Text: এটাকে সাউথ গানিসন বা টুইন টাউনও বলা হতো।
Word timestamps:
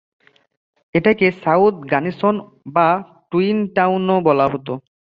এটাকে 0.95 1.27
সাউথ 1.43 1.75
গানিসন 1.91 2.35
বা 2.73 2.87
টুইন 3.31 3.57
টাউনও 3.75 4.17
বলা 4.27 4.45
হতো। 4.53 4.73